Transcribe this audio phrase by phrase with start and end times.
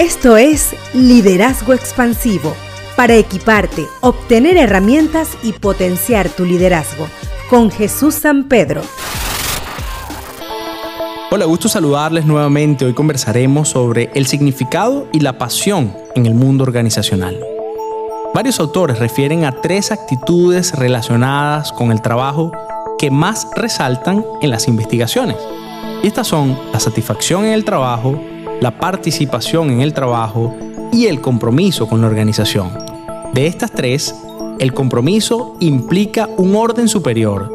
[0.00, 2.54] Esto es Liderazgo Expansivo,
[2.96, 7.06] para equiparte, obtener herramientas y potenciar tu liderazgo,
[7.50, 8.80] con Jesús San Pedro.
[11.30, 12.86] Hola, gusto saludarles nuevamente.
[12.86, 17.38] Hoy conversaremos sobre el significado y la pasión en el mundo organizacional.
[18.32, 22.52] Varios autores refieren a tres actitudes relacionadas con el trabajo
[22.98, 25.36] que más resaltan en las investigaciones.
[26.02, 28.18] Estas son la satisfacción en el trabajo,
[28.60, 30.54] la participación en el trabajo
[30.92, 32.70] y el compromiso con la organización.
[33.32, 34.14] De estas tres,
[34.58, 37.50] el compromiso implica un orden superior,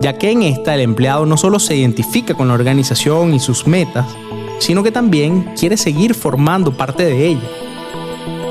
[0.00, 3.66] ya que en esta el empleado no solo se identifica con la organización y sus
[3.66, 4.06] metas,
[4.58, 7.48] sino que también quiere seguir formando parte de ella.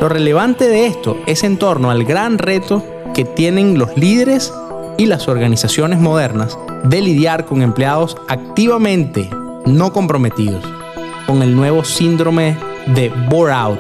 [0.02, 4.52] Lo relevante de esto es en torno al gran reto que tienen los líderes
[4.98, 9.30] y las organizaciones modernas de lidiar con empleados activamente
[9.66, 10.79] no comprometidos
[11.30, 12.58] con el nuevo síndrome
[12.88, 13.80] de bore-out,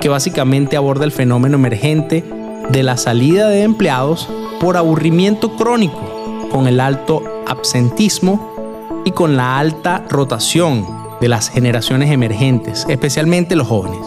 [0.00, 2.22] que básicamente aborda el fenómeno emergente
[2.68, 4.28] de la salida de empleados
[4.60, 10.86] por aburrimiento crónico, con el alto absentismo y con la alta rotación
[11.20, 14.06] de las generaciones emergentes, especialmente los jóvenes.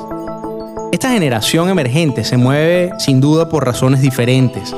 [0.93, 4.73] Esta generación emergente se mueve sin duda por razones diferentes,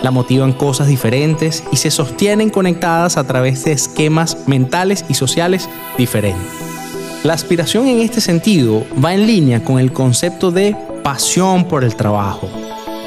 [0.00, 5.68] la motivan cosas diferentes y se sostienen conectadas a través de esquemas mentales y sociales
[5.98, 6.75] diferentes.
[7.26, 11.96] La aspiración en este sentido va en línea con el concepto de pasión por el
[11.96, 12.48] trabajo.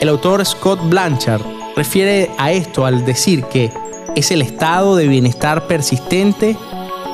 [0.01, 1.41] El autor Scott Blanchard
[1.77, 3.71] refiere a esto al decir que
[4.17, 6.57] es el estado de bienestar persistente,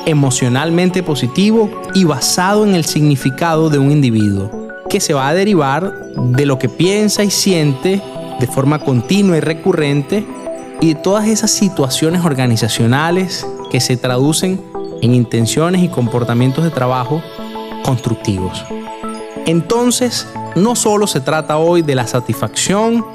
[0.07, 4.49] emocionalmente positivo y basado en el significado de un individuo,
[4.89, 8.01] que se va a derivar de lo que piensa y siente
[8.39, 10.25] de forma continua y recurrente
[10.81, 14.59] y de todas esas situaciones organizacionales que se traducen
[15.05, 17.21] en intenciones y comportamientos de trabajo
[17.83, 18.65] constructivos.
[19.45, 23.05] Entonces, no solo se trata hoy de la satisfacción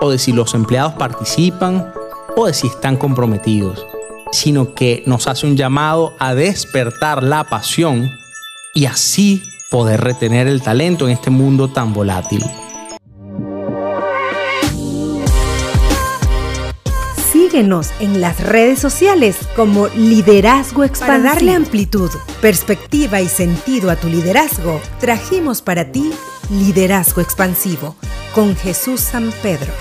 [0.00, 1.92] o de si los empleados participan
[2.36, 3.86] o de si están comprometidos,
[4.32, 8.10] sino que nos hace un llamado a despertar la pasión
[8.74, 12.44] y así poder retener el talento en este mundo tan volátil.
[17.48, 21.22] Síguenos en las redes sociales como Liderazgo Expansivo.
[21.22, 22.10] Para darle amplitud,
[22.42, 26.12] perspectiva y sentido a tu liderazgo, trajimos para ti
[26.50, 27.96] Liderazgo Expansivo
[28.34, 29.72] con Jesús San Pedro.